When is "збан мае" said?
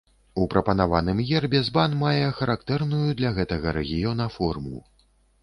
1.67-2.23